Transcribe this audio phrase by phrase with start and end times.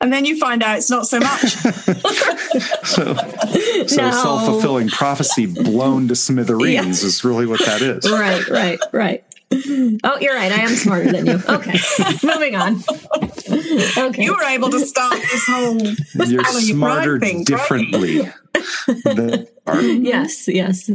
[0.00, 1.40] and then you find out it's not so much.
[2.84, 4.10] so, so no.
[4.10, 8.10] self fulfilling prophecy blown to smithereens is really what that is.
[8.10, 9.24] Right, right, right.
[9.52, 10.52] Oh, you're right.
[10.52, 11.40] I am smarter than you.
[11.48, 11.78] Okay,
[12.22, 12.82] moving on.
[13.98, 15.76] Okay, you were able to stop this whole.
[16.28, 18.30] You're smarter thing, differently.
[19.66, 20.90] Yes, yes,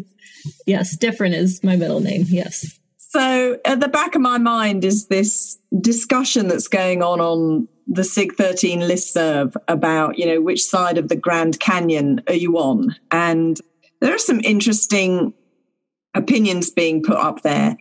[0.65, 0.97] yes.
[0.97, 2.25] Different is my middle name.
[2.27, 2.79] Yes.
[2.97, 8.03] So at the back of my mind is this discussion that's going on on the
[8.03, 12.95] SIG 13 listserv about, you know, which side of the Grand Canyon are you on?
[13.11, 13.59] And
[14.01, 15.33] there are some interesting
[16.13, 17.77] opinions being put up there.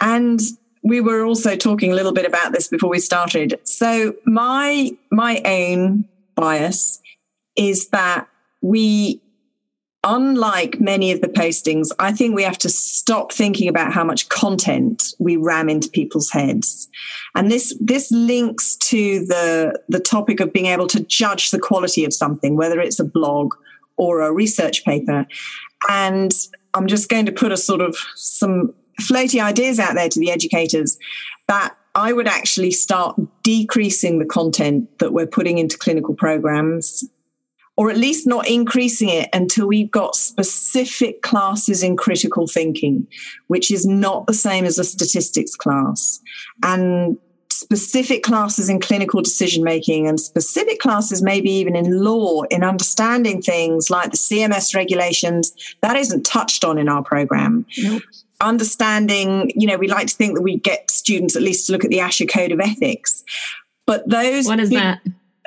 [0.00, 0.40] And
[0.82, 3.58] we were also talking a little bit about this before we started.
[3.64, 7.00] So my my own bias
[7.56, 8.28] is that
[8.62, 9.20] we
[10.02, 14.28] unlike many of the postings, I think we have to stop thinking about how much
[14.30, 16.88] content we ram into people's heads.
[17.34, 22.04] And this, this links to the, the topic of being able to judge the quality
[22.04, 23.54] of something, whether it's a blog
[23.96, 25.26] or a research paper.
[25.88, 26.32] And
[26.74, 30.30] I'm just going to put a sort of some floaty ideas out there to the
[30.30, 30.98] educators
[31.48, 37.04] that I would actually start decreasing the content that we're putting into clinical programs
[37.76, 43.06] or at least not increasing it until we've got specific classes in critical thinking,
[43.46, 46.20] which is not the same as a statistics class.
[46.62, 47.16] And
[47.60, 53.42] specific classes in clinical decision making and specific classes maybe even in law in understanding
[53.42, 57.66] things like the CMS regulations that isn't touched on in our program.
[57.78, 58.02] Nope.
[58.40, 61.84] Understanding, you know, we like to think that we get students at least to look
[61.84, 63.22] at the ASHA code of ethics.
[63.84, 65.00] But those What is that?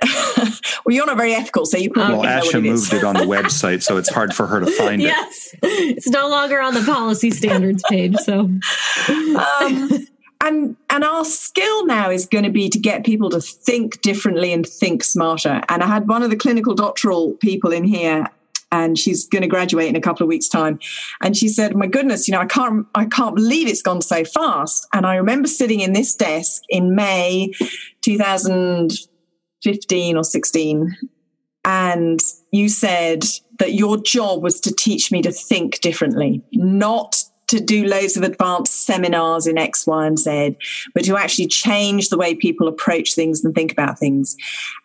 [0.85, 3.21] well, you're not very ethical, so you probably well, ASHA it moved it on the
[3.21, 5.53] website, so it's hard for her to find yes.
[5.53, 5.59] it.
[5.63, 8.15] Yes, it's no longer on the policy standards page.
[8.17, 8.39] So,
[9.09, 10.07] um,
[10.43, 14.53] and and our skill now is going to be to get people to think differently
[14.53, 15.61] and think smarter.
[15.69, 18.27] And I had one of the clinical doctoral people in here
[18.71, 20.79] and she's going to graduate in a couple of weeks time
[21.21, 24.25] and she said my goodness you know i can't i can't believe it's gone so
[24.25, 27.51] fast and i remember sitting in this desk in may
[28.01, 30.97] 2015 or 16
[31.65, 32.19] and
[32.51, 33.23] you said
[33.59, 37.23] that your job was to teach me to think differently, not
[37.53, 40.57] to do loads of advanced seminars in X, Y, and Z,
[40.93, 44.35] but to actually change the way people approach things and think about things.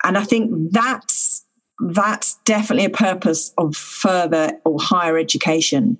[0.04, 1.44] And I think that's
[1.80, 5.96] that's definitely a purpose of further or higher education.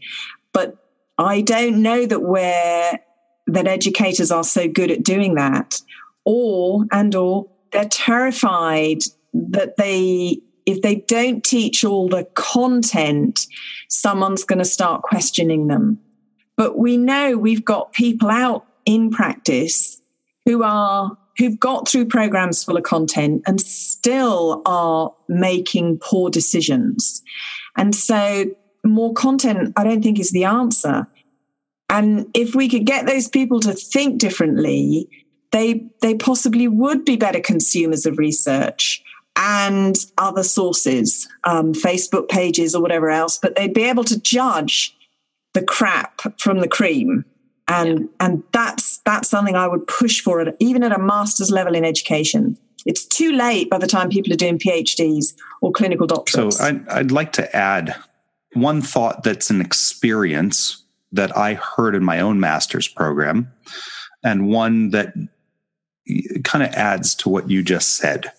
[0.52, 0.76] But
[1.18, 2.98] I don't know that we're
[3.46, 5.80] that educators are so good at doing that,
[6.24, 8.98] or and or they're terrified
[9.32, 13.46] that they if they don't teach all the content
[13.88, 15.98] someone's going to start questioning them
[16.58, 20.02] but we know we've got people out in practice
[20.44, 27.22] who are who've got through programs full of content and still are making poor decisions.
[27.76, 28.46] And so
[28.84, 31.06] more content i don't think is the answer.
[31.90, 35.08] And if we could get those people to think differently
[35.52, 39.02] they they possibly would be better consumers of research
[39.36, 44.97] and other sources, um, Facebook pages or whatever else, but they'd be able to judge
[45.58, 47.24] the crap from the cream.
[47.66, 48.06] And, yeah.
[48.20, 51.84] and that's, that's something I would push for at, even at a master's level in
[51.84, 52.56] education.
[52.86, 56.54] It's too late by the time people are doing PhDs or clinical doctorates.
[56.54, 57.94] So I'd, I'd like to add
[58.54, 63.52] one thought that's an experience that I heard in my own master's program
[64.24, 65.14] and one that
[66.44, 68.32] kind of adds to what you just said.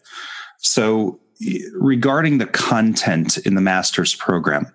[0.58, 4.74] So, eh, regarding the content in the master's program,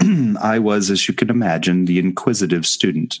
[0.40, 3.20] I was, as you can imagine, the inquisitive student.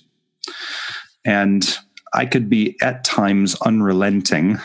[1.24, 1.78] And
[2.12, 4.58] I could be at times unrelenting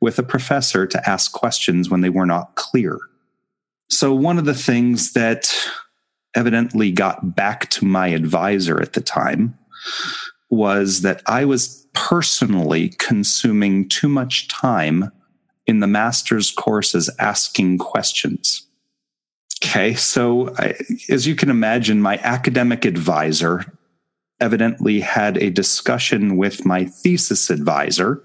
[0.00, 2.98] with a professor to ask questions when they were not clear.
[3.88, 5.54] So, one of the things that
[6.34, 9.58] evidently got back to my advisor at the time
[10.50, 15.10] was that I was personally consuming too much time
[15.66, 18.65] in the master's courses asking questions.
[19.62, 20.74] Okay, so I,
[21.08, 23.64] as you can imagine, my academic advisor
[24.40, 28.22] evidently had a discussion with my thesis advisor.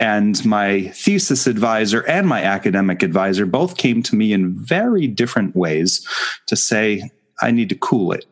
[0.00, 5.56] And my thesis advisor and my academic advisor both came to me in very different
[5.56, 6.06] ways
[6.46, 7.10] to say,
[7.42, 8.24] I need to cool it.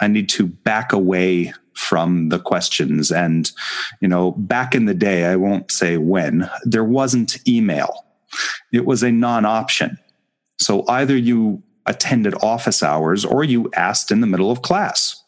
[0.00, 3.10] I need to back away from the questions.
[3.10, 3.50] And,
[4.00, 8.04] you know, back in the day, I won't say when, there wasn't email.
[8.72, 9.98] It was a non option.
[10.64, 15.22] So either you attended office hours or you asked in the middle of class.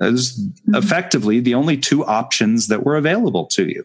[0.00, 0.74] It was mm-hmm.
[0.74, 3.84] effectively the only two options that were available to you.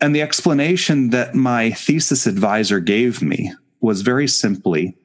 [0.00, 4.96] And the explanation that my thesis advisor gave me was very simply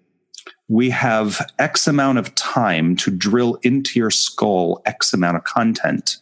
[0.67, 6.17] we have X amount of time to drill into your skull X amount of content.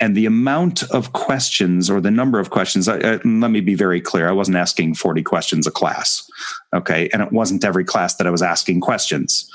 [0.00, 3.74] And the amount of questions or the number of questions, I, I, let me be
[3.74, 4.28] very clear.
[4.28, 6.28] I wasn't asking 40 questions a class.
[6.72, 7.08] Okay.
[7.12, 9.50] And it wasn't every class that I was asking questions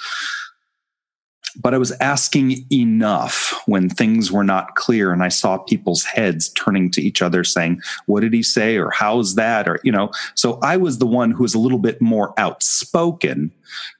[1.56, 6.50] but I was asking enough when things were not clear and I saw people's heads
[6.50, 8.78] turning to each other saying, what did he say?
[8.78, 9.68] Or how's that?
[9.68, 13.52] Or, you know, so I was the one who was a little bit more outspoken.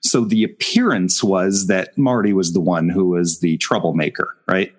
[0.02, 4.74] So the appearance was that Marty was the one who was the troublemaker, right?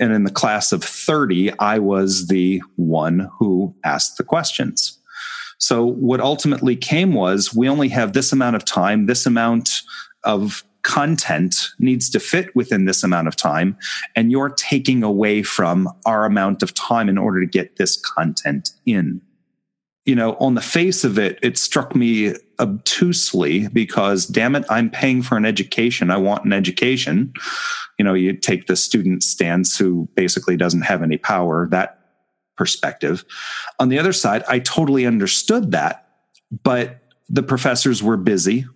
[0.00, 4.98] And in the class of 30, I was the one who asked the questions.
[5.58, 9.70] So what ultimately came was we only have this amount of time, this amount
[10.24, 13.76] of content needs to fit within this amount of time
[14.14, 18.70] and you're taking away from our amount of time in order to get this content
[18.84, 19.20] in
[20.04, 24.90] you know on the face of it it struck me obtusely because damn it i'm
[24.90, 26.10] paying for an education.
[26.10, 27.32] I want an education.
[27.98, 32.00] You know you take the student stance who basically doesn't have any power that
[32.56, 33.24] perspective.
[33.78, 36.04] On the other side i totally understood that
[36.62, 38.66] but the professors were busy.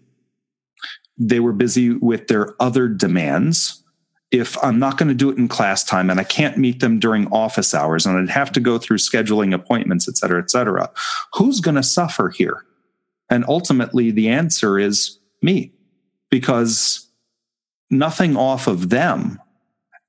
[1.18, 3.82] They were busy with their other demands.
[4.30, 6.98] If I'm not going to do it in class time and I can't meet them
[6.98, 10.90] during office hours and I'd have to go through scheduling appointments, et cetera, et cetera,
[11.32, 12.64] who's going to suffer here?
[13.30, 15.72] And ultimately, the answer is me,
[16.30, 17.08] because
[17.90, 19.40] nothing off of them.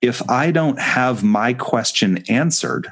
[0.01, 2.92] If I don't have my question answered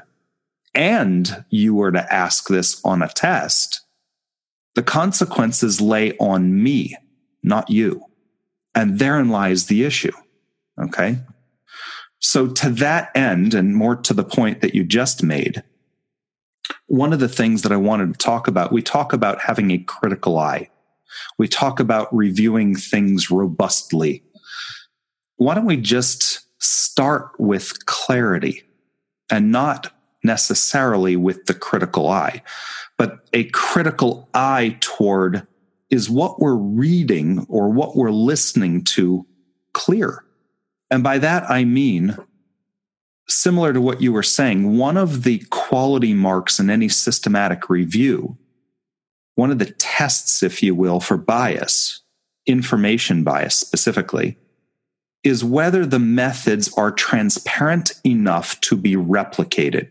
[0.74, 3.82] and you were to ask this on a test,
[4.74, 6.96] the consequences lay on me,
[7.42, 8.04] not you.
[8.74, 10.12] And therein lies the issue.
[10.80, 11.18] Okay.
[12.20, 15.62] So to that end, and more to the point that you just made,
[16.86, 19.78] one of the things that I wanted to talk about, we talk about having a
[19.78, 20.70] critical eye.
[21.38, 24.22] We talk about reviewing things robustly.
[25.36, 28.64] Why don't we just start with clarity
[29.30, 29.92] and not
[30.24, 32.42] necessarily with the critical eye,
[32.96, 35.46] but a critical eye toward
[35.90, 39.24] is what we're reading or what we're listening to
[39.72, 40.24] clear?
[40.90, 42.16] And by that, I mean,
[43.28, 48.38] similar to what you were saying, one of the quality marks in any systematic review,
[49.34, 52.00] one of the tests, if you will, for bias,
[52.46, 54.38] information bias specifically,
[55.24, 59.90] is whether the methods are transparent enough to be replicated.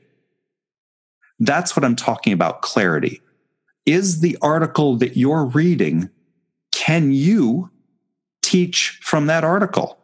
[1.40, 3.22] That's what I'm talking about clarity
[3.86, 6.10] is the article that you're reading,
[6.74, 7.72] can you
[8.42, 9.98] teach from that article?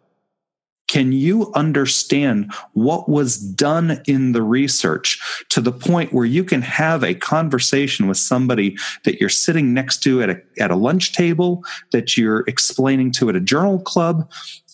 [0.94, 5.20] Can you understand what was done in the research
[5.50, 10.04] to the point where you can have a conversation with somebody that you're sitting next
[10.04, 14.32] to at a, at a lunch table, that you're explaining to at a journal club,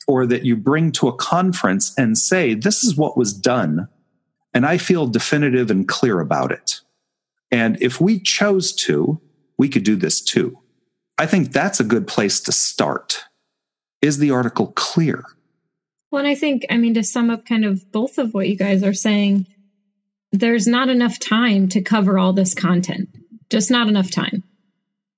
[0.10, 3.88] or that you bring to a conference and say, This is what was done.
[4.54, 6.82] And I feel definitive and clear about it.
[7.50, 9.22] And if we chose to,
[9.58, 10.60] we could do this too.
[11.18, 13.24] I think that's a good place to start.
[14.02, 15.24] Is the article clear?
[16.12, 18.58] Well, and I think, I mean, to sum up kind of both of what you
[18.58, 19.48] guys are saying,
[20.32, 23.10] there's not enough time to cover all this content,
[23.50, 24.44] just not enough time.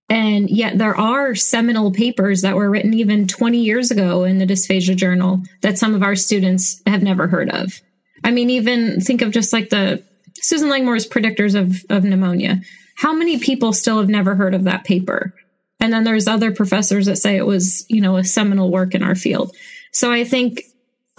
[0.10, 4.46] And yet, there are seminal papers that were written even 20 years ago in the
[4.46, 7.80] Dysphagia Journal that some of our students have never heard of.
[8.24, 10.04] I mean, even think of just like the
[10.36, 12.62] Susan Langmore's predictors of, of pneumonia.
[12.96, 15.34] How many people still have never heard of that paper?
[15.80, 19.04] And then there's other professors that say it was, you know, a seminal work in
[19.04, 19.56] our field.
[19.94, 20.64] So I think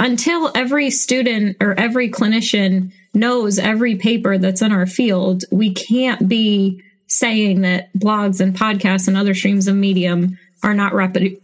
[0.03, 6.29] until every student or every clinician knows every paper that's in our field, we can't
[6.29, 10.93] be saying that blogs and podcasts and other streams of medium are not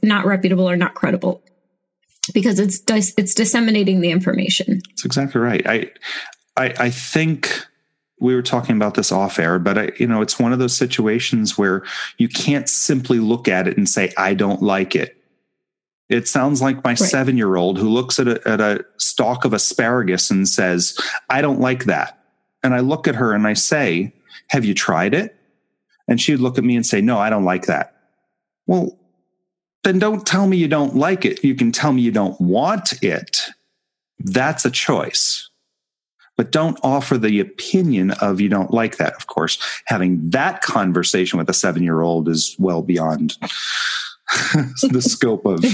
[0.03, 1.41] not reputable or not credible
[2.35, 4.81] because it's dis- it's disseminating the information.
[4.88, 5.65] That's exactly right.
[5.65, 5.91] I
[6.57, 7.65] I, I think
[8.19, 10.77] we were talking about this off air, but I, you know, it's one of those
[10.77, 11.85] situations where
[12.17, 15.18] you can't simply look at it and say, I don't like it.
[16.09, 16.99] It sounds like my right.
[16.99, 20.99] seven year old who looks at a, at a stalk of asparagus and says,
[21.29, 22.19] I don't like that.
[22.62, 24.12] And I look at her and I say,
[24.49, 25.37] Have you tried it?
[26.09, 27.95] And she'd look at me and say, No, I don't like that.
[28.67, 28.99] Well,
[29.85, 31.45] then don't tell me you don't like it.
[31.45, 33.43] You can tell me you don't want it.
[34.19, 35.49] That's a choice
[36.38, 39.12] but don't offer the opinion of you don't like that.
[39.15, 43.37] Of course, having that conversation with a seven year old is well beyond
[44.90, 45.64] the scope of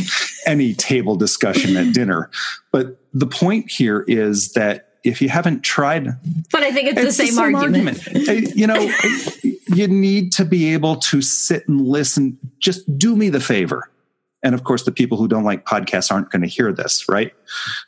[0.46, 2.30] any table discussion at dinner.
[2.70, 6.06] But the point here is that if you haven't tried,
[6.50, 8.06] but I think it's, it's the, same, the same argument.
[8.06, 8.56] argument.
[8.56, 8.90] you know,
[9.74, 12.38] you need to be able to sit and listen.
[12.58, 13.90] Just do me the favor.
[14.42, 17.32] And of course, the people who don't like podcasts aren't going to hear this, right?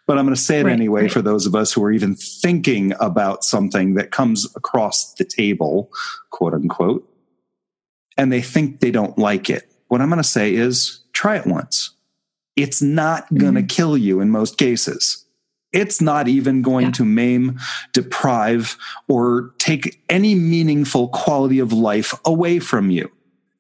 [0.07, 1.13] But I'm going to say it right, anyway right.
[1.13, 5.91] for those of us who are even thinking about something that comes across the table,
[6.31, 7.07] quote unquote,
[8.17, 9.71] and they think they don't like it.
[9.89, 11.93] What I'm going to say is try it once.
[12.57, 13.67] It's not going to mm-hmm.
[13.67, 15.25] kill you in most cases.
[15.73, 16.93] It's not even going yeah.
[16.93, 17.59] to maim,
[17.93, 18.79] deprive,
[19.09, 23.11] or take any meaningful quality of life away from you.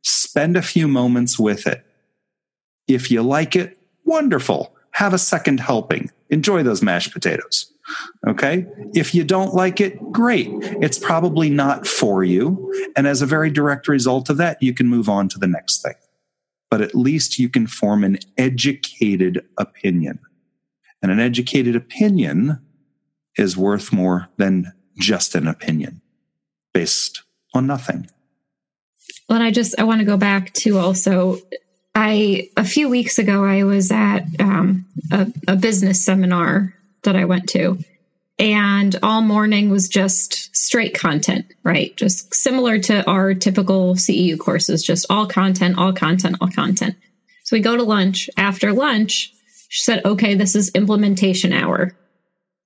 [0.02, 1.84] Spend a few moments with it.
[2.88, 4.74] If you like it, wonderful.
[4.92, 6.10] Have a second helping.
[6.30, 7.70] Enjoy those mashed potatoes.
[8.26, 8.66] Okay.
[8.94, 10.48] If you don't like it, great.
[10.50, 12.72] It's probably not for you.
[12.96, 15.82] And as a very direct result of that, you can move on to the next
[15.82, 15.94] thing.
[16.76, 20.18] But at least you can form an educated opinion.
[21.00, 22.60] And an educated opinion
[23.38, 26.02] is worth more than just an opinion
[26.74, 27.22] based
[27.54, 28.10] on nothing.
[29.26, 31.38] Well, I just I want to go back to also
[31.94, 37.24] I a few weeks ago I was at um, a, a business seminar that I
[37.24, 37.78] went to,
[38.38, 41.96] and all morning was just straight content, right?
[41.96, 46.96] Just similar to our typical CEU courses, just all content, all content, all content.
[47.44, 48.28] So we go to lunch.
[48.36, 49.32] After lunch,
[49.68, 51.96] she said, okay, this is implementation hour.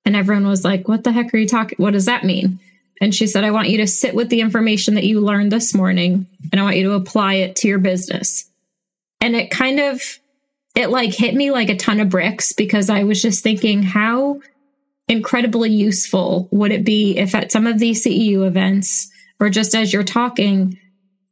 [0.04, 1.76] And everyone was like, what the heck are you talking?
[1.78, 2.58] What does that mean?
[3.00, 5.74] And she said, I want you to sit with the information that you learned this
[5.74, 8.46] morning and I want you to apply it to your business.
[9.20, 10.02] And it kind of,
[10.74, 14.40] it like hit me like a ton of bricks because I was just thinking, how
[15.10, 19.92] incredibly useful would it be if at some of these CEU events or just as
[19.92, 20.78] you're talking,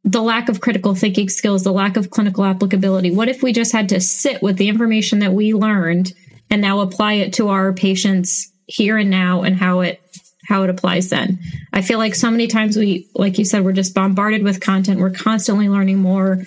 [0.03, 3.11] the lack of critical thinking skills, the lack of clinical applicability.
[3.11, 6.13] What if we just had to sit with the information that we learned
[6.49, 10.01] and now apply it to our patients here and now and how it
[10.47, 11.37] how it applies then.
[11.71, 14.99] I feel like so many times we like you said we're just bombarded with content.
[14.99, 16.39] We're constantly learning more,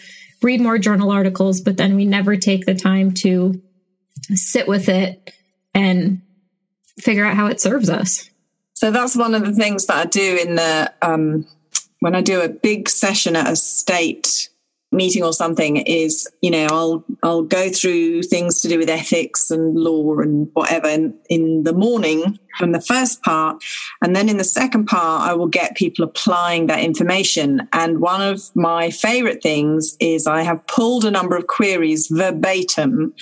[0.42, 3.62] read more journal articles, but then we never take the time to
[4.34, 5.32] sit with it
[5.72, 6.20] and
[7.00, 8.28] figure out how it serves us.
[8.74, 11.46] So that's one of the things that I do in the um
[12.00, 14.48] when I do a big session at a state
[14.92, 19.50] meeting or something is you know i'll i'll go through things to do with ethics
[19.50, 23.62] and law and whatever in, in, the morning from the first part
[24.02, 28.20] and then in the second part i will get people applying that information and one
[28.20, 33.14] of my favorite things is i have pulled a number of queries verbatim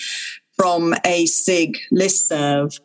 [0.57, 2.79] from a sig listserv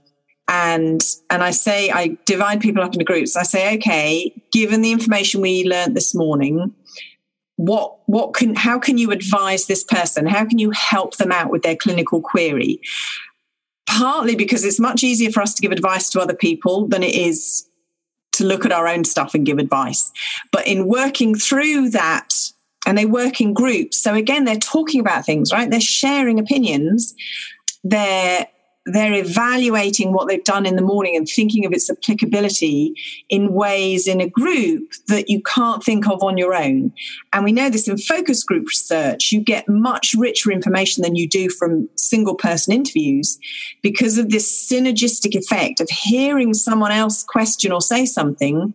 [0.47, 3.35] and and I say I divide people up into groups.
[3.35, 6.73] I say, okay, given the information we learned this morning,
[7.55, 10.25] what what can how can you advise this person?
[10.25, 12.79] How can you help them out with their clinical query?
[13.87, 17.15] Partly because it's much easier for us to give advice to other people than it
[17.15, 17.67] is
[18.33, 20.11] to look at our own stuff and give advice.
[20.51, 22.33] But in working through that,
[22.85, 23.97] and they work in groups.
[23.97, 25.69] So again, they're talking about things, right?
[25.69, 27.15] They're sharing opinions.
[27.83, 28.47] They're
[28.85, 32.93] they're evaluating what they've done in the morning and thinking of its applicability
[33.29, 36.93] in ways in a group that you can't think of on your own.
[37.33, 41.27] And we know this in focus group research, you get much richer information than you
[41.27, 43.39] do from single person interviews
[43.81, 48.73] because of this synergistic effect of hearing someone else question or say something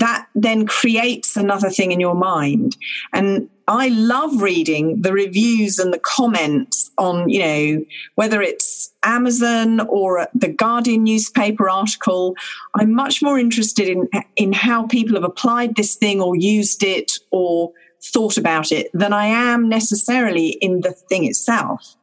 [0.00, 2.76] that then creates another thing in your mind.
[3.12, 7.84] And I love reading the reviews and the comments on, you know,
[8.16, 12.34] whether it's Amazon or the Guardian newspaper article.
[12.74, 17.12] I'm much more interested in, in how people have applied this thing or used it
[17.30, 17.70] or
[18.02, 21.94] thought about it than I am necessarily in the thing itself.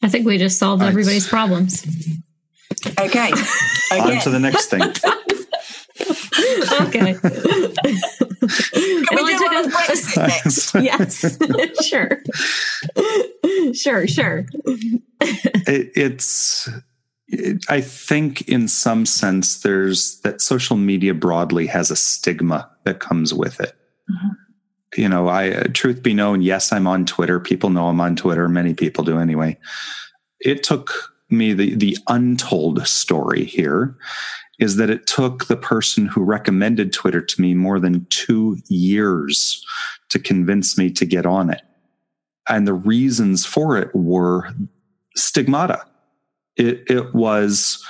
[0.00, 1.84] I think we just solved everybody's problems.
[2.96, 3.32] Okay.
[3.90, 3.90] Again.
[3.92, 4.82] On to the next thing.
[6.86, 7.16] okay.
[8.40, 10.74] Can we do Brexit next?
[10.74, 11.38] yes,
[11.88, 12.22] sure,
[13.74, 14.46] sure, sure.
[15.20, 16.68] It, it's.
[17.30, 23.00] It, I think, in some sense, there's that social media broadly has a stigma that
[23.00, 23.74] comes with it.
[24.10, 25.00] Mm-hmm.
[25.00, 27.38] You know, I truth be known, yes, I'm on Twitter.
[27.38, 28.48] People know I'm on Twitter.
[28.48, 29.58] Many people do anyway.
[30.40, 33.98] It took me the the untold story here
[34.58, 39.64] is that it took the person who recommended Twitter to me more than two years
[40.08, 41.62] to convince me to get on it.
[42.48, 44.48] And the reasons for it were
[45.14, 45.84] stigmata.
[46.56, 47.84] It, it was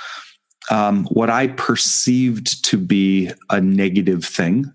[0.69, 4.71] um, what I perceived to be a negative thing,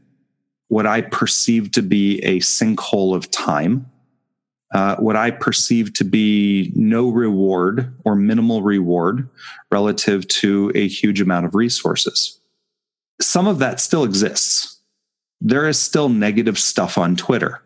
[0.68, 3.90] what I perceived to be a sinkhole of time.
[4.75, 9.28] Uh, what I perceive to be no reward or minimal reward
[9.71, 12.40] relative to a huge amount of resources.
[13.21, 14.81] Some of that still exists.
[15.40, 17.62] There is still negative stuff on Twitter.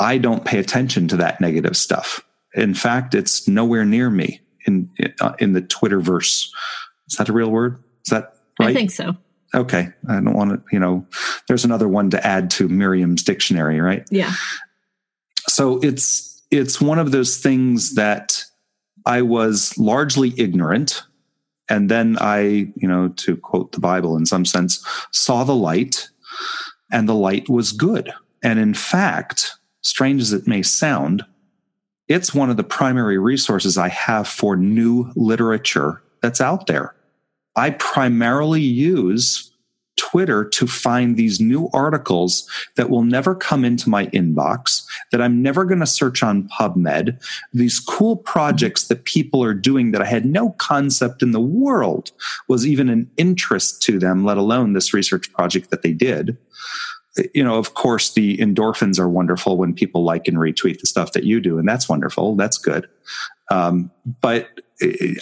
[0.00, 2.24] I don't pay attention to that negative stuff.
[2.54, 6.48] In fact, it's nowhere near me in uh, in the Twitterverse.
[7.08, 7.82] Is that a real word?
[8.04, 8.70] Is that right?
[8.70, 9.16] I think so.
[9.54, 10.62] Okay, I don't want to.
[10.72, 11.06] You know,
[11.46, 14.04] there's another one to add to Merriam's dictionary, right?
[14.10, 14.32] Yeah.
[15.56, 18.44] So it's it's one of those things that
[19.06, 21.02] I was largely ignorant,
[21.70, 26.10] and then I, you know, to quote the Bible in some sense, saw the light,
[26.92, 28.12] and the light was good.
[28.42, 31.24] And in fact, strange as it may sound,
[32.06, 36.94] it's one of the primary resources I have for new literature that's out there.
[37.56, 39.52] I primarily use
[39.96, 45.42] Twitter to find these new articles that will never come into my inbox, that I'm
[45.42, 47.22] never going to search on PubMed,
[47.52, 52.12] these cool projects that people are doing that I had no concept in the world
[52.48, 56.36] was even an interest to them, let alone this research project that they did
[57.34, 61.12] you know, of course, the endorphins are wonderful when people like and retweet the stuff
[61.12, 62.36] that you do, and that's wonderful.
[62.36, 62.88] That's good.
[63.50, 64.48] Um, but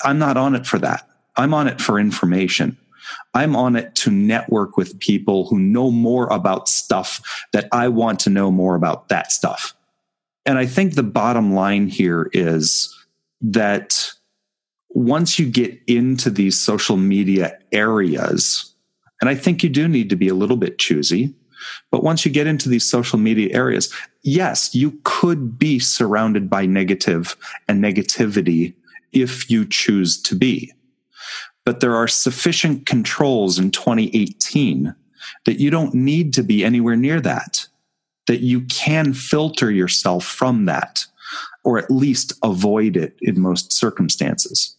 [0.04, 1.09] I'm not on it for that.
[1.37, 2.76] I'm on it for information.
[3.34, 7.20] I'm on it to network with people who know more about stuff
[7.52, 9.75] that I want to know more about that stuff.
[10.46, 12.94] And I think the bottom line here is
[13.40, 14.11] that
[14.90, 18.75] once you get into these social media areas,
[19.20, 21.34] and I think you do need to be a little bit choosy
[21.90, 23.92] but once you get into these social media areas,
[24.23, 27.37] yes, you could be surrounded by negative
[27.68, 28.75] and negativity
[29.12, 30.73] if you choose to be.
[31.64, 34.94] But there are sufficient controls in 2018
[35.47, 37.66] that you don't need to be anywhere near that,
[38.26, 41.04] that you can filter yourself from that,
[41.64, 44.76] or at least avoid it in most circumstances.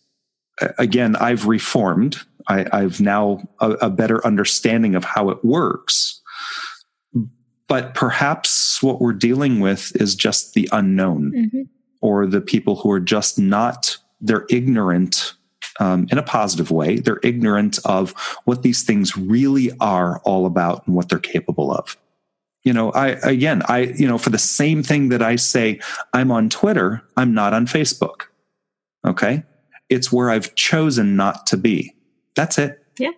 [0.78, 2.22] Again, I've reformed.
[2.48, 6.22] I, have now a, a better understanding of how it works
[7.68, 11.62] but perhaps what we're dealing with is just the unknown mm-hmm.
[12.02, 15.34] or the people who are just not, they're ignorant
[15.80, 16.98] um, in a positive way.
[16.98, 18.14] They're ignorant of
[18.46, 21.98] what these things really are all about and what they're capable of.
[22.64, 25.80] You know, I, again, I, you know, for the same thing that I say,
[26.14, 28.24] I'm on Twitter, I'm not on Facebook.
[29.06, 29.44] Okay.
[29.88, 31.94] It's where I've chosen not to be.
[32.36, 32.84] That's it.
[32.98, 33.12] Yeah.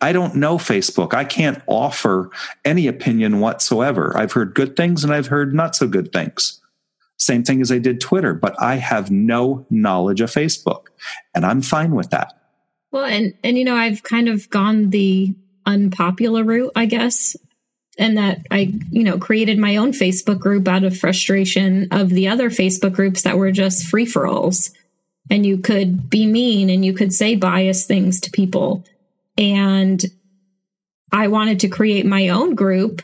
[0.00, 1.14] I don't know Facebook.
[1.14, 2.30] I can't offer
[2.64, 4.12] any opinion whatsoever.
[4.16, 6.59] I've heard good things and I've heard not so good things.
[7.20, 10.86] Same thing as I did Twitter, but I have no knowledge of Facebook
[11.34, 12.32] and I'm fine with that.
[12.92, 15.34] Well, and, and, you know, I've kind of gone the
[15.66, 17.36] unpopular route, I guess,
[17.98, 22.28] and that I, you know, created my own Facebook group out of frustration of the
[22.28, 24.70] other Facebook groups that were just free for alls.
[25.30, 28.84] And you could be mean and you could say biased things to people
[29.36, 30.02] and
[31.12, 33.02] I wanted to create my own group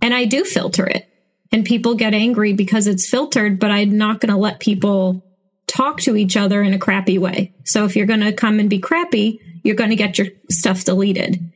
[0.00, 1.05] and I do filter it.
[1.52, 5.24] And people get angry because it's filtered, but I'm not going to let people
[5.66, 7.54] talk to each other in a crappy way.
[7.64, 10.84] So if you're going to come and be crappy, you're going to get your stuff
[10.84, 11.52] deleted.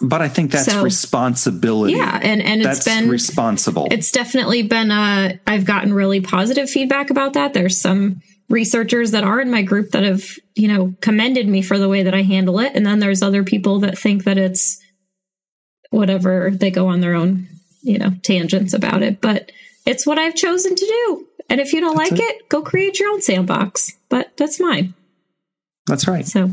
[0.00, 1.94] But I think that's so, responsibility.
[1.94, 3.88] Yeah, and and it's that's been responsible.
[3.90, 4.90] It's definitely been.
[4.90, 7.52] Uh, I've gotten really positive feedback about that.
[7.52, 11.78] There's some researchers that are in my group that have, you know, commended me for
[11.78, 12.72] the way that I handle it.
[12.74, 14.78] And then there's other people that think that it's
[15.90, 17.48] whatever they go on their own,
[17.82, 19.20] you know, tangents about it.
[19.20, 19.52] But
[19.86, 21.26] it's what I've chosen to do.
[21.50, 22.24] And if you don't that's like it.
[22.24, 23.92] it, go create your own sandbox.
[24.08, 24.94] But that's mine.
[25.86, 26.26] That's right.
[26.26, 26.50] So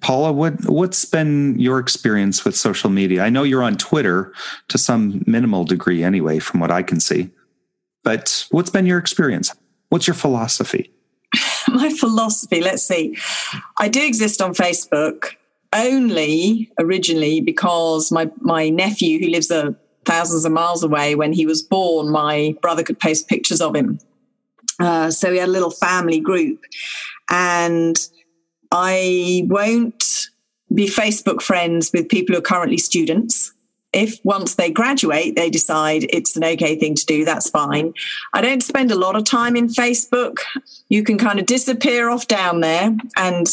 [0.00, 3.22] Paula, what what's been your experience with social media?
[3.22, 4.32] I know you're on Twitter
[4.68, 7.30] to some minimal degree anyway, from what I can see.
[8.02, 9.54] But what's been your experience?
[9.90, 10.90] What's your philosophy?
[11.68, 13.18] My philosophy, let's see.
[13.76, 15.34] I do exist on Facebook
[15.72, 21.46] only originally because my, my nephew, who lives a thousands of miles away, when he
[21.46, 23.98] was born, my brother could post pictures of him.
[24.78, 26.60] Uh, so we had a little family group.
[27.28, 27.96] And
[28.72, 30.04] I won't
[30.72, 33.52] be Facebook friends with people who are currently students
[33.92, 37.92] if once they graduate, they decide it's an okay thing to do, that's fine.
[38.32, 40.38] I don't spend a lot of time in Facebook.
[40.88, 43.46] You can kind of disappear off down there and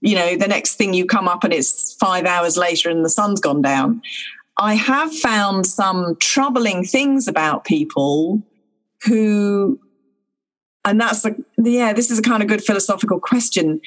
[0.00, 3.10] you know, the next thing you come up and it's five hours later and the
[3.10, 4.02] sun's gone down.
[4.56, 8.42] I have found some troubling things about people
[9.04, 9.78] who,
[10.84, 13.80] and that's a, yeah, this is a kind of good philosophical question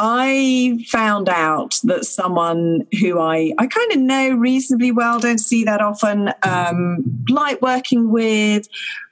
[0.00, 5.64] I found out that someone who I, I kind of know reasonably well, don't see
[5.64, 8.68] that often, um, like working with,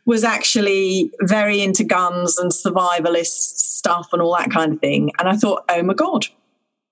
[0.06, 5.10] was actually very into guns and survivalist stuff and all that kind of thing.
[5.18, 6.26] And I thought, oh my God,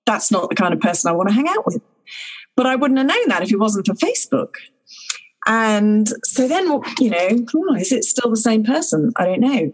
[0.05, 1.81] that's not the kind of person I want to hang out with.
[2.55, 4.55] But I wouldn't have known that if it wasn't for Facebook.
[5.47, 6.65] And so then,
[6.99, 9.11] you know, oh, is it still the same person?
[9.15, 9.73] I don't know.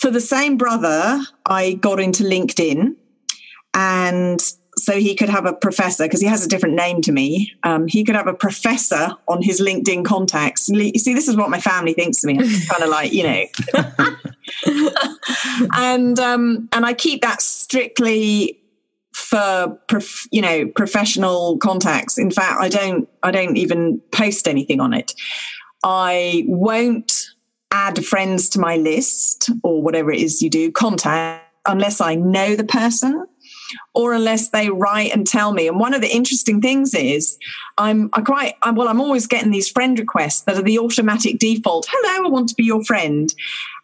[0.00, 2.96] For the same brother, I got into LinkedIn
[3.72, 4.40] and
[4.84, 7.52] so he could have a professor because he has a different name to me.
[7.62, 10.68] Um, he could have a professor on his LinkedIn contacts.
[10.68, 12.38] You see, this is what my family thinks of me.
[12.38, 13.44] I'm kind of like, you know,
[15.76, 18.60] and um, and I keep that strictly
[19.12, 22.18] for prof- you know professional contacts.
[22.18, 25.14] In fact, I don't I don't even post anything on it.
[25.82, 27.12] I won't
[27.70, 32.54] add friends to my list or whatever it is you do contact unless I know
[32.54, 33.26] the person
[33.94, 35.68] or unless they write and tell me.
[35.68, 37.38] And one of the interesting things is
[37.78, 41.38] I'm I quite I'm, well I'm always getting these friend requests that are the automatic
[41.38, 41.86] default.
[41.88, 43.32] Hello, I want to be your friend.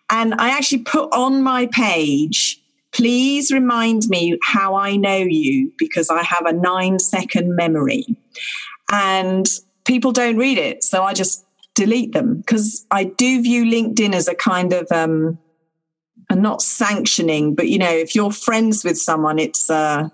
[0.08, 2.60] And I actually put on my page
[2.92, 8.04] please remind me how I know you because I have a 9 second memory.
[8.90, 9.46] And
[9.84, 14.26] people don't read it, so I just delete them because I do view LinkedIn as
[14.26, 15.38] a kind of um,
[16.30, 20.08] and not sanctioning, but you know, if you're friends with someone, it's uh,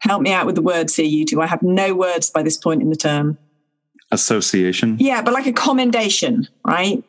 [0.00, 1.40] help me out with the words here, you two.
[1.40, 3.38] I have no words by this point in the term.
[4.10, 4.96] Association.
[4.98, 7.02] Yeah, but like a commendation, right?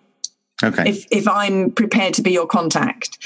[0.63, 0.87] Okay.
[0.87, 3.17] If if I'm prepared to be your contact.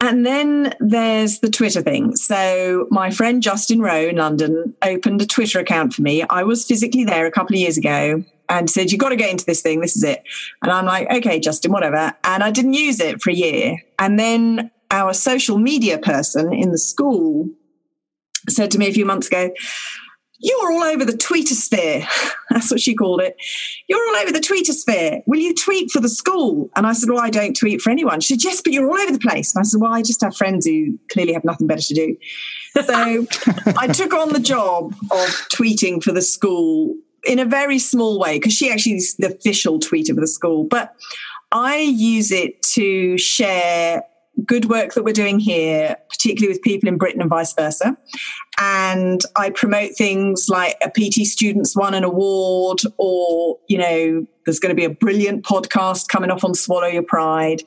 [0.00, 2.14] And then there's the Twitter thing.
[2.14, 6.22] So my friend Justin Rowe in London opened a Twitter account for me.
[6.22, 9.30] I was physically there a couple of years ago and said, You've got to get
[9.30, 9.80] into this thing.
[9.80, 10.22] This is it.
[10.62, 12.14] And I'm like, Okay, Justin, whatever.
[12.24, 13.76] And I didn't use it for a year.
[13.98, 17.48] And then our social media person in the school
[18.48, 19.50] said to me a few months ago,
[20.40, 22.06] you're all over the Twitter tweetosphere.
[22.50, 23.36] That's what she called it.
[23.88, 25.22] You're all over the Twitter tweetosphere.
[25.26, 26.70] Will you tweet for the school?
[26.76, 28.20] And I said, Well, I don't tweet for anyone.
[28.20, 29.54] She said, Yes, but you're all over the place.
[29.54, 32.16] And I said, Well, I just have friends who clearly have nothing better to do.
[32.74, 33.26] So
[33.76, 38.38] I took on the job of tweeting for the school in a very small way
[38.38, 40.64] because she actually is the official tweeter of the school.
[40.64, 40.94] But
[41.52, 44.02] I use it to share
[44.44, 47.96] good work that we're doing here, particularly with people in Britain and vice versa.
[48.60, 54.60] And I promote things like a PT Students won an award, or, you know, there's
[54.60, 57.62] going to be a brilliant podcast coming off on Swallow Your Pride.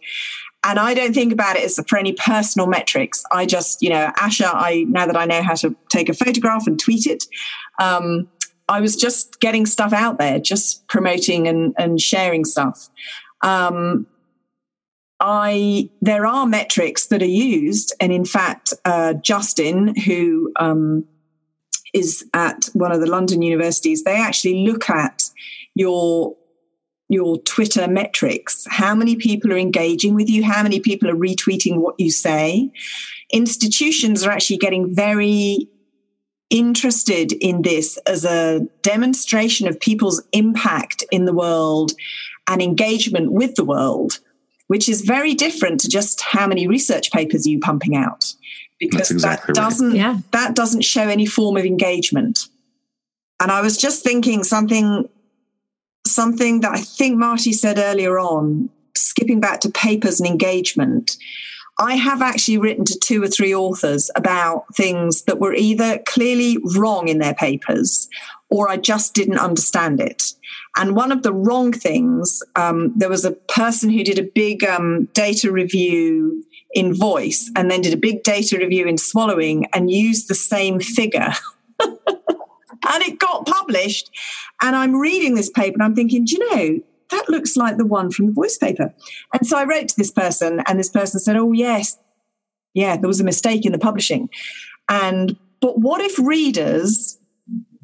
[0.64, 3.24] And I don't think about it as for any personal metrics.
[3.32, 6.68] I just, you know, Asha, I now that I know how to take a photograph
[6.68, 7.24] and tweet it,
[7.80, 8.28] um,
[8.72, 12.90] I was just getting stuff out there, just promoting and, and sharing stuff.
[13.42, 14.08] Um,
[15.20, 21.06] I there are metrics that are used, and in fact, uh, Justin, who um,
[21.94, 25.30] is at one of the London universities, they actually look at
[25.76, 26.36] your
[27.10, 28.66] your Twitter metrics.
[28.70, 30.46] How many people are engaging with you?
[30.46, 32.72] How many people are retweeting what you say?
[33.34, 35.68] Institutions are actually getting very
[36.52, 41.94] interested in this as a demonstration of people's impact in the world
[42.48, 44.20] and engagement with the world,
[44.68, 48.34] which is very different to just how many research papers are you pumping out.
[48.80, 49.96] Because exactly that doesn't right.
[49.96, 50.18] yeah.
[50.32, 52.48] that doesn't show any form of engagement.
[53.40, 55.08] And I was just thinking something
[56.08, 61.18] something that I think Marty said earlier on, skipping back to papers and engagement.
[61.82, 66.60] I have actually written to two or three authors about things that were either clearly
[66.76, 68.08] wrong in their papers
[68.52, 70.34] or I just didn't understand it.
[70.78, 74.64] And one of the wrong things, um, there was a person who did a big
[74.64, 79.90] um, data review in voice and then did a big data review in swallowing and
[79.90, 81.34] used the same figure.
[81.80, 84.12] and it got published.
[84.62, 87.86] And I'm reading this paper and I'm thinking, do you know, that looks like the
[87.86, 88.94] one from the voice paper.
[89.34, 91.98] And so I wrote to this person, and this person said, Oh, yes,
[92.74, 94.30] yeah, there was a mistake in the publishing.
[94.90, 97.20] And, but what if readers,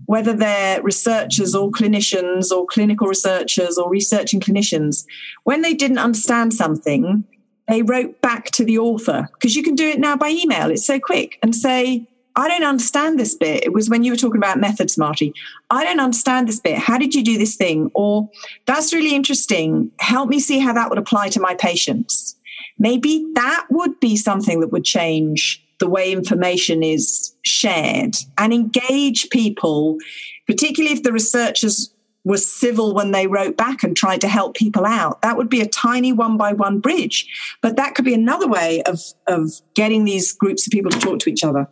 [0.06, 5.06] whether they're researchers or clinicians or clinical researchers or researching clinicians,
[5.44, 7.26] when they didn't understand something,
[7.68, 10.72] they wrote back to the author because you can do it now by email.
[10.72, 12.08] It's so quick and say,
[12.38, 13.64] I don't understand this bit.
[13.64, 15.34] It was when you were talking about methods, Marty.
[15.72, 16.78] I don't understand this bit.
[16.78, 17.90] How did you do this thing?
[17.96, 18.30] Or
[18.68, 19.92] that's really interesting.
[20.00, 22.36] Help me see how that would apply to my patients.
[22.78, 29.32] Maybe that would be something that would change the way information is shared and engage
[29.32, 29.98] people,
[30.46, 31.92] particularly if the researchers
[32.24, 35.24] were civil when they wrote back and tried to help people out.
[35.24, 37.26] That would be a tiny one by one bridge.
[37.62, 41.20] But that could be another way of, of getting these groups of people to talk
[41.20, 41.68] to each other.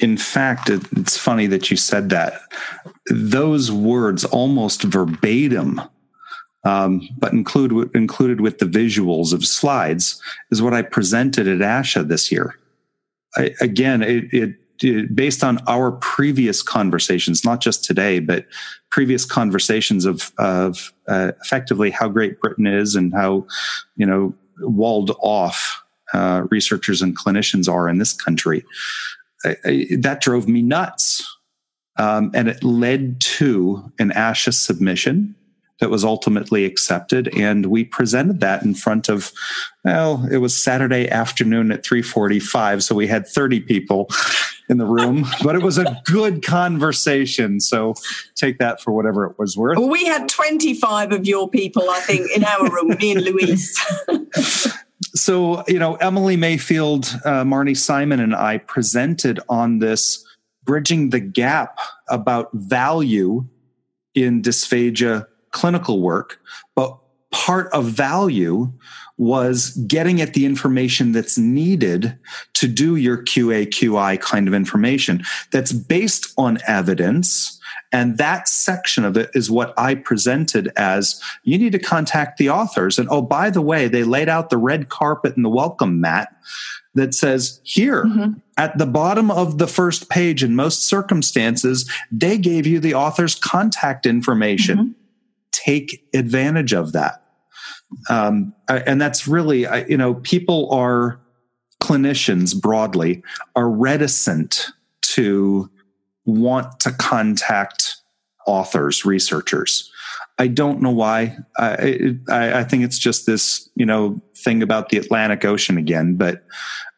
[0.00, 2.40] In fact, it's funny that you said that.
[3.10, 5.80] Those words almost verbatim,
[6.64, 12.08] um, but include, included with the visuals of slides, is what I presented at ASHA
[12.08, 12.54] this year.
[13.36, 18.46] I, again, it, it, it, based on our previous conversations, not just today, but
[18.90, 23.46] previous conversations of, of uh, effectively how great Britain is and how,
[23.96, 25.82] you know, walled off
[26.14, 28.64] uh, researchers and clinicians are in this country.
[29.44, 31.24] I, I, that drove me nuts.
[31.96, 35.34] Um, and it led to an ASHA submission
[35.80, 37.28] that was ultimately accepted.
[37.36, 39.32] And we presented that in front of,
[39.84, 42.82] well, it was Saturday afternoon at 345.
[42.82, 44.08] So we had 30 people
[44.68, 47.60] in the room, but it was a good conversation.
[47.60, 47.94] So
[48.34, 49.78] take that for whatever it was worth.
[49.78, 53.78] Well, we had 25 of your people, I think, in our room, me and Louise.
[55.14, 60.24] so, you know, Emily Mayfield, uh, Marnie Simon, and I presented on this
[60.64, 63.46] bridging the gap about value
[64.14, 66.40] in dysphagia clinical work,
[66.74, 66.98] but
[67.30, 68.72] part of value
[69.16, 72.16] was getting at the information that's needed
[72.54, 77.57] to do your QA, QI kind of information that's based on evidence.
[77.92, 82.50] And that section of it is what I presented as you need to contact the
[82.50, 82.98] authors.
[82.98, 86.28] And oh, by the way, they laid out the red carpet and the welcome mat
[86.94, 88.32] that says here mm-hmm.
[88.56, 93.34] at the bottom of the first page in most circumstances, they gave you the author's
[93.34, 94.78] contact information.
[94.78, 94.92] Mm-hmm.
[95.52, 97.22] Take advantage of that
[98.08, 101.20] um, and that's really you know people are
[101.82, 103.22] clinicians broadly
[103.56, 104.66] are reticent
[105.00, 105.70] to
[106.32, 107.96] want to contact
[108.46, 109.90] authors researchers
[110.38, 114.88] i don't know why I, I, I think it's just this you know thing about
[114.88, 116.44] the atlantic ocean again but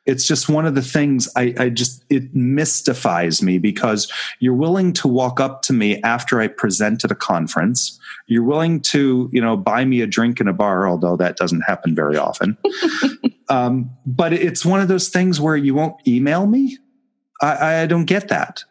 [0.06, 4.92] it's just one of the things I, I, just it mystifies me because you're willing
[4.94, 7.98] to walk up to me after I present at a conference.
[8.26, 11.62] You're willing to, you know, buy me a drink in a bar, although that doesn't
[11.62, 12.56] happen very often.
[13.48, 16.78] um, but it's one of those things where you won't email me.
[17.42, 18.64] I, I don't get that.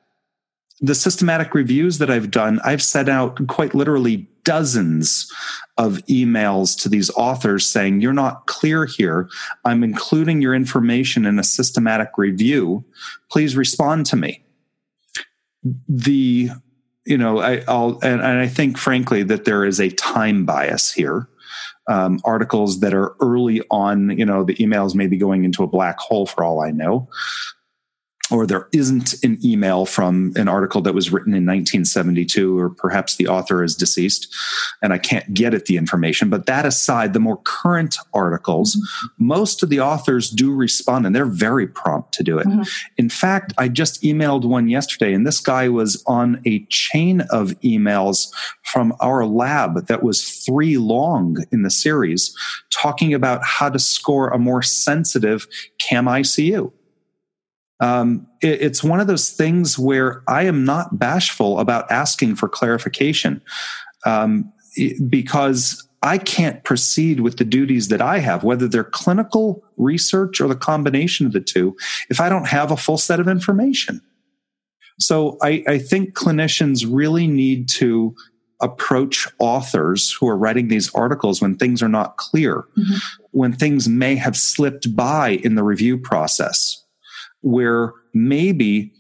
[0.82, 5.32] The systematic reviews that I've done, I've set out quite literally dozens
[5.78, 9.30] of emails to these authors saying, You're not clear here.
[9.66, 12.84] I'm including your information in a systematic review.
[13.30, 14.44] Please respond to me.
[15.88, 16.50] The,
[17.06, 20.92] you know, I, will and, and, I think, frankly, that there is a time bias
[20.92, 21.28] here.
[21.88, 25.68] Um, articles that are early on, you know, the emails may be going into a
[25.68, 27.10] black hole for all I know
[28.32, 33.16] or there isn't an email from an article that was written in 1972, or perhaps
[33.16, 34.34] the author is deceased
[34.82, 36.30] and I can't get at the information.
[36.30, 39.28] But that aside, the more current articles, mm-hmm.
[39.28, 42.48] most of the authors do respond and they're very prompt to do it.
[42.48, 42.62] Mm-hmm.
[42.98, 47.50] In fact, I just emailed one yesterday and this guy was on a chain of
[47.62, 48.32] emails
[48.64, 52.36] from our lab that was three long in the series
[52.70, 55.48] talking about how to score a more sensitive
[55.80, 56.72] CAM ICU
[57.80, 62.50] um, it, it's one of those things where I am not bashful about asking for
[62.50, 63.42] clarification
[64.06, 64.52] um,
[65.08, 70.48] because I can't proceed with the duties that I have, whether they're clinical research or
[70.48, 71.76] the combination of the two,
[72.10, 74.02] if I don't have a full set of information.
[75.00, 78.16] So I, I think clinicians really need to
[78.62, 82.96] approach authors who are writing these articles when things are not clear, mm-hmm.
[83.32, 86.84] when things may have slipped by in the review process
[87.42, 88.94] where maybe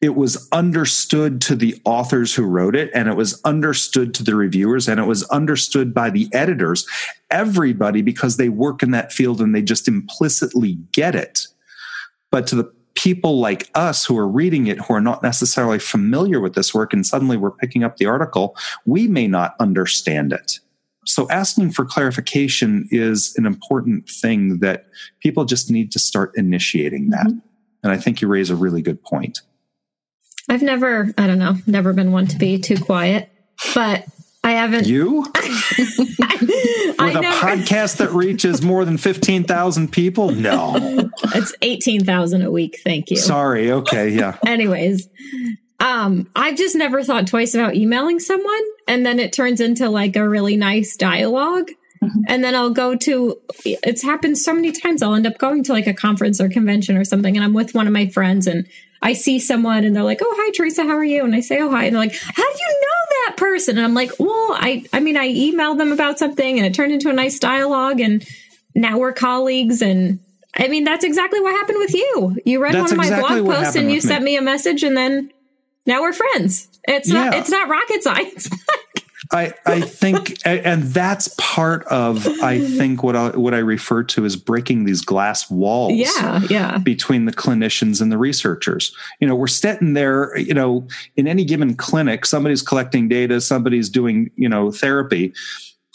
[0.00, 4.34] it was understood to the authors who wrote it and it was understood to the
[4.34, 6.86] reviewers and it was understood by the editors
[7.30, 11.46] everybody because they work in that field and they just implicitly get it.
[12.30, 16.40] But to the people like us who are reading it who are not necessarily familiar
[16.40, 20.60] with this work and suddenly we're picking up the article we may not understand it.
[21.04, 24.86] So asking for clarification is an important thing that
[25.20, 27.26] people just need to start initiating that.
[27.26, 27.45] Mm-hmm.
[27.86, 29.42] And I think you raise a really good point.
[30.48, 33.30] I've never, I don't know, never been one to be too quiet,
[33.76, 34.04] but
[34.42, 34.88] I haven't.
[34.88, 35.20] You?
[35.78, 40.32] With a never, podcast that reaches more than 15,000 people?
[40.32, 41.10] No.
[41.32, 42.80] It's 18,000 a week.
[42.82, 43.18] Thank you.
[43.18, 43.70] Sorry.
[43.70, 44.08] Okay.
[44.08, 44.36] Yeah.
[44.46, 45.08] Anyways,
[45.78, 48.62] um, I've just never thought twice about emailing someone.
[48.88, 51.70] And then it turns into like a really nice dialogue.
[52.06, 52.20] Mm-hmm.
[52.28, 55.02] And then I'll go to, it's happened so many times.
[55.02, 57.36] I'll end up going to like a conference or convention or something.
[57.36, 58.66] And I'm with one of my friends and
[59.02, 60.82] I see someone and they're like, Oh, hi, Teresa.
[60.84, 61.24] How are you?
[61.24, 61.84] And I say, Oh, hi.
[61.84, 63.76] And they're like, How do you know that person?
[63.76, 66.92] And I'm like, Well, I, I mean, I emailed them about something and it turned
[66.92, 68.26] into a nice dialogue and
[68.74, 69.82] now we're colleagues.
[69.82, 70.18] And
[70.56, 72.36] I mean, that's exactly what happened with you.
[72.44, 74.00] You read That's one of my exactly blog posts and you me.
[74.00, 75.30] sent me a message and then
[75.84, 76.68] now we're friends.
[76.88, 77.40] It's not Yeah.
[77.40, 78.48] it's not rocket science.
[79.32, 84.24] I, I think, and that's part of, I think, what I, what I refer to
[84.24, 85.92] as breaking these glass walls.
[85.94, 86.78] yeah, yeah.
[86.78, 88.94] between the clinicians and the researchers.
[89.20, 90.86] You know, we're sitting there, you know,
[91.16, 95.32] in any given clinic, somebody's collecting data, somebody's doing, you know, therapy.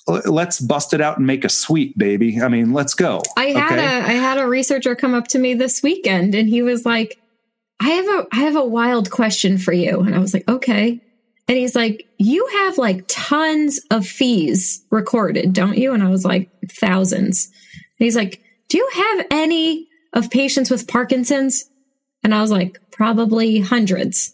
[0.07, 2.41] Let's bust it out and make a suite, baby.
[2.41, 3.21] I mean, let's go.
[3.37, 3.85] I had okay?
[3.85, 7.21] a I had a researcher come up to me this weekend and he was like,
[7.79, 10.01] I have a I have a wild question for you.
[10.01, 10.99] And I was like, okay.
[11.47, 15.93] And he's like, you have like tons of FEES recorded, don't you?
[15.93, 17.47] And I was like, thousands.
[17.99, 21.65] And he's like, do you have any of patients with Parkinson's?
[22.23, 24.33] And I was like, probably hundreds.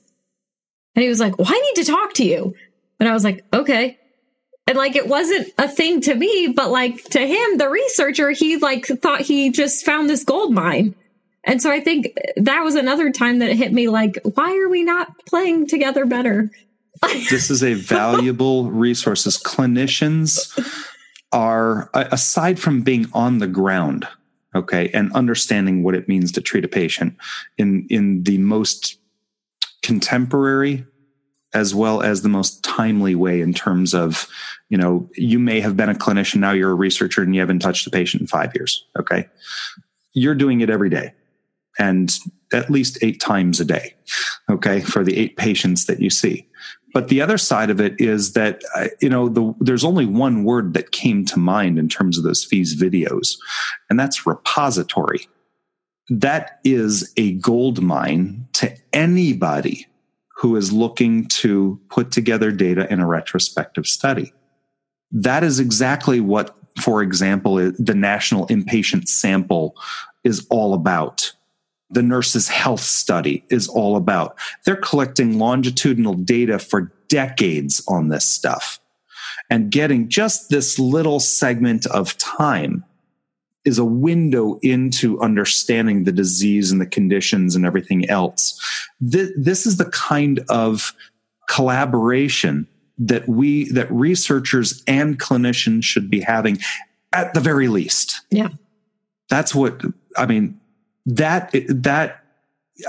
[0.96, 2.56] And he was like, well, I need to talk to you.
[3.00, 3.98] And I was like, okay.
[4.66, 8.58] And like, it wasn't a thing to me, but like to him, the researcher, he
[8.58, 10.94] like thought he just found this gold mine.
[11.46, 14.68] And so I think that was another time that it hit me like, why are
[14.68, 16.52] we not playing together better?
[17.30, 19.28] this is a valuable resource.
[19.28, 20.58] As clinicians
[21.32, 24.08] are, aside from being on the ground,
[24.56, 27.16] okay, and understanding what it means to treat a patient
[27.58, 28.98] in in the most
[29.82, 30.86] contemporary
[31.54, 34.28] as well as the most timely way in terms of
[34.70, 37.60] you know you may have been a clinician now you're a researcher and you haven't
[37.60, 39.28] touched a patient in five years okay
[40.14, 41.14] you're doing it every day
[41.80, 42.18] and
[42.52, 43.94] at least eight times a day
[44.50, 46.46] okay for the eight patients that you see
[46.98, 50.44] but the other side of it is that uh, you know the, there's only one
[50.44, 53.38] word that came to mind in terms of those FEES videos
[53.88, 55.30] and that's repository.
[56.10, 59.86] That is a gold mine to anybody
[60.38, 64.34] who is looking to put together data in a retrospective study.
[65.12, 69.76] That is exactly what for example the national inpatient sample
[70.24, 71.32] is all about
[71.90, 74.38] the nurses health study is all about.
[74.66, 78.80] They're collecting longitudinal data for decades on this stuff.
[79.50, 82.84] And getting just this little segment of time
[83.64, 88.60] is a window into understanding the disease and the conditions and everything else.
[89.12, 90.94] Th- this is the kind of
[91.50, 96.58] collaboration that we that researchers and clinicians should be having
[97.14, 98.22] at the very least.
[98.32, 98.50] Yeah.
[99.30, 99.82] that's what
[100.18, 100.60] i mean
[101.08, 102.24] that that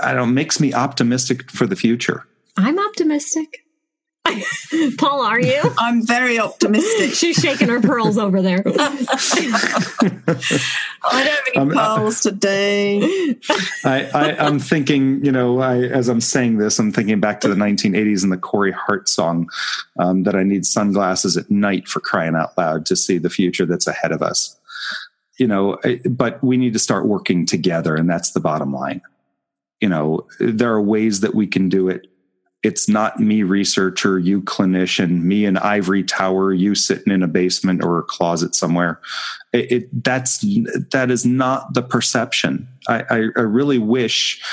[0.03, 2.25] i don't makes me optimistic for the future
[2.57, 3.63] I'm optimistic.
[4.97, 5.61] Paul, are you?
[5.79, 7.13] I'm very optimistic.
[7.13, 8.61] She's shaking her pearls over there.
[8.67, 8.89] I
[10.03, 13.35] don't have any Um, uh, pearls today.
[13.85, 17.47] I, I i'm thinking you know I, as i'm saying this i'm thinking back to
[17.47, 19.49] the 1980s and the corey hart song
[19.97, 23.65] um, that i need sunglasses at night for crying out loud to see the future
[23.65, 24.58] that's ahead of us
[25.39, 25.77] you know
[26.09, 29.01] but we need to start working together and that's the bottom line.
[29.81, 32.07] You know there are ways that we can do it.
[32.61, 37.83] It's not me researcher you clinician me in ivory tower you sitting in a basement
[37.83, 38.99] or a closet somewhere.
[39.53, 40.45] It, it that's
[40.91, 42.67] that is not the perception.
[42.87, 44.43] I, I i really wish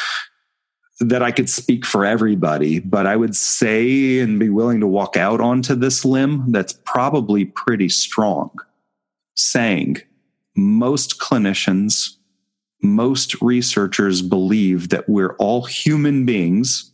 [1.01, 5.15] that i could speak for everybody but i would say and be willing to walk
[5.15, 8.51] out onto this limb that's probably pretty strong.
[9.35, 9.99] Saying
[10.57, 12.17] most clinicians
[12.83, 16.93] most researchers believe that we're all human beings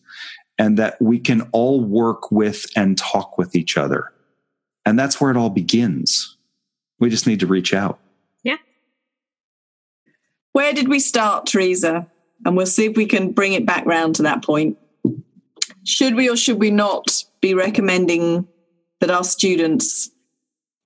[0.59, 4.12] and that we can all work with and talk with each other.
[4.85, 6.37] And that's where it all begins.
[6.98, 7.98] We just need to reach out.
[8.42, 8.59] Yeah.
[10.53, 12.07] Where did we start, Teresa?
[12.44, 14.79] And we'll see if we can bring it back round to that point.
[15.85, 18.46] Should we or should we not be recommending
[19.01, 20.11] that our students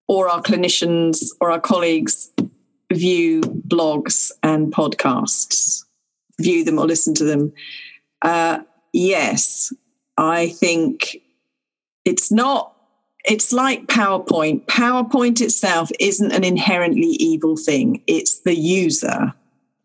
[0.08, 2.30] or our clinicians or our colleagues
[2.92, 5.84] view blogs and podcasts,
[6.40, 7.52] view them or listen to them?
[8.22, 8.60] Uh,
[8.92, 9.72] yes,
[10.16, 11.18] I think
[12.04, 12.72] it's not.
[13.24, 14.66] It's like PowerPoint.
[14.66, 18.02] PowerPoint itself isn't an inherently evil thing.
[18.06, 19.34] It's the user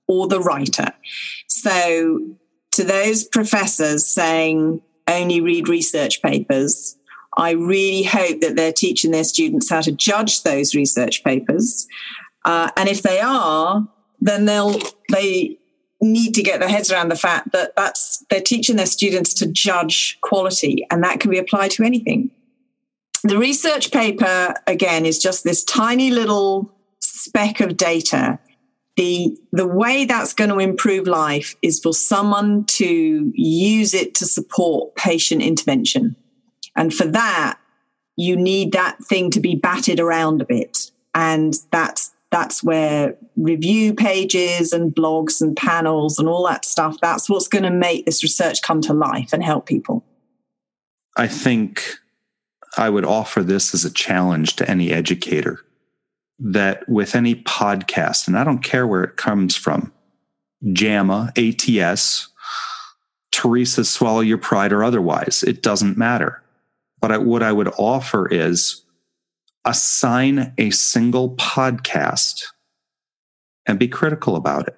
[0.07, 0.89] or the writer.
[1.47, 2.19] So,
[2.71, 6.97] to those professors saying only read research papers,
[7.37, 11.87] I really hope that they're teaching their students how to judge those research papers.
[12.43, 13.88] Uh, and if they are,
[14.19, 14.80] then they'll
[15.12, 15.58] they
[16.01, 19.48] need to get their heads around the fact that that's they're teaching their students to
[19.48, 22.31] judge quality, and that can be applied to anything.
[23.23, 28.39] The research paper again is just this tiny little speck of data.
[28.98, 34.25] The the way that's going to improve life is for someone to use it to
[34.25, 36.15] support patient intervention.
[36.75, 37.58] And for that
[38.21, 40.92] you need that thing to be batted around a bit.
[41.13, 47.29] And that's that's where review pages and blogs and panels and all that stuff, that's
[47.29, 50.04] what's going to make this research come to life and help people.
[51.17, 51.84] I think
[52.77, 55.60] I would offer this as a challenge to any educator
[56.40, 59.92] that with any podcast, and I don't care where it comes from,
[60.71, 62.29] JAMA, ATS,
[63.32, 66.42] Teresa, Swallow Your Pride, or otherwise, it doesn't matter.
[67.02, 68.84] But I, what I would offer is
[69.65, 72.45] assign a single podcast
[73.65, 74.77] and be critical about it.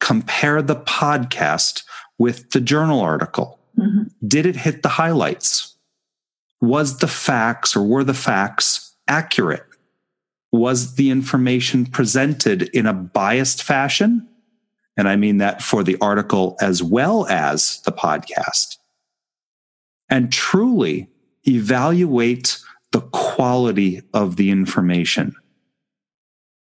[0.00, 1.84] Compare the podcast
[2.18, 3.58] with the journal article.
[3.78, 4.04] Mm-hmm.
[4.26, 5.76] Did it hit the highlights?
[6.60, 9.64] Was the facts or were the facts accurate?
[10.52, 14.28] Was the information presented in a biased fashion?
[14.96, 18.76] And I mean that for the article as well as the podcast.
[20.08, 21.10] And truly
[21.46, 22.58] evaluate
[22.96, 25.36] the quality of the information.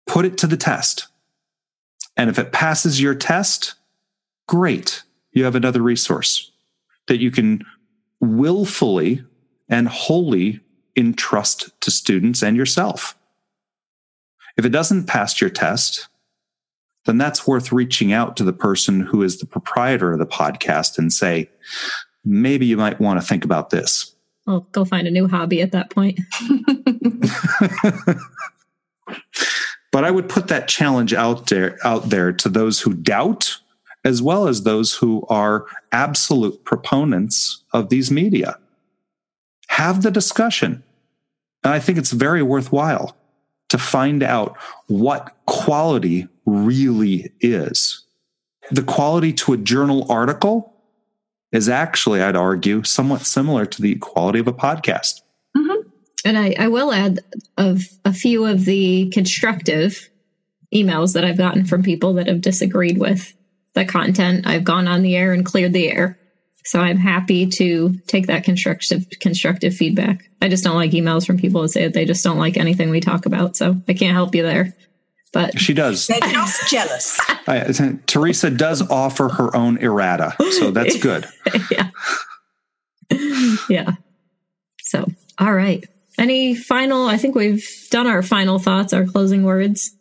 [0.07, 1.05] Put it to the test.
[2.17, 3.75] And if it passes your test,
[4.47, 5.03] great.
[5.33, 6.51] You have another resource
[7.05, 7.63] that you can
[8.21, 9.23] willfully
[9.69, 10.61] and wholly
[10.95, 13.15] entrust to students and yourself.
[14.57, 16.07] If it doesn't pass your test,
[17.05, 20.97] then that's worth reaching out to the person who is the proprietor of the podcast
[20.97, 21.51] and say,
[22.23, 24.14] maybe you might want to think about this.
[24.47, 26.19] I'll go find a new hobby at that point.
[29.91, 33.59] but I would put that challenge out there out there to those who doubt
[34.05, 38.57] as well as those who are absolute proponents of these media.
[39.69, 40.83] Have the discussion.
[41.63, 43.17] And I think it's very worthwhile
[43.69, 44.55] to find out
[44.87, 48.05] what quality really is.
[48.69, 50.74] The quality to a journal article
[51.55, 55.21] is actually, I'd argue, somewhat similar to the quality of a podcast.
[55.55, 55.89] Mm-hmm.
[56.25, 57.19] And I, I will add
[57.57, 60.09] of a few of the constructive
[60.73, 63.33] emails that I've gotten from people that have disagreed with
[63.73, 64.47] the content.
[64.47, 66.19] I've gone on the air and cleared the air.
[66.65, 70.23] So I'm happy to take that constructive constructive feedback.
[70.41, 72.89] I just don't like emails from people that say that they just don't like anything
[72.89, 73.55] we talk about.
[73.55, 74.73] So I can't help you there.
[75.35, 76.07] But she does.
[76.07, 77.19] They're just jealous.
[77.45, 77.73] I,
[78.07, 81.27] Teresa does offer her own errata, so that's good.
[81.69, 81.89] yeah.
[83.67, 83.91] yeah.
[84.79, 85.05] So,
[85.37, 85.85] all right.
[86.17, 87.07] Any final?
[87.07, 89.91] I think we've done our final thoughts, our closing words.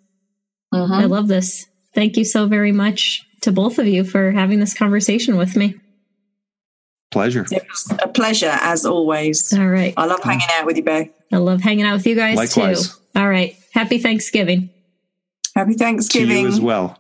[0.73, 0.93] Mm-hmm.
[0.93, 1.67] I love this.
[1.97, 5.75] Thank you so very much to both of you for having this conversation with me.
[7.11, 7.45] Pleasure.
[8.01, 9.53] a pleasure as always.
[9.53, 9.95] All right.
[9.97, 11.09] I love hanging out with you, Beau.
[11.33, 12.89] I love hanging out with you guys Likewise.
[12.91, 12.95] too.
[13.17, 13.57] All right.
[13.73, 14.71] Happy Thanksgiving.
[15.55, 16.29] Happy Thanksgiving.
[16.29, 16.99] To you as well.